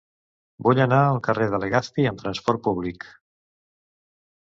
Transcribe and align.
Vull 0.67 0.81
anar 0.85 1.01
al 1.09 1.19
carrer 1.27 1.49
de 1.53 1.61
Legazpi 1.65 2.09
amb 2.15 2.25
trasport 2.25 2.67
públic. 2.71 3.11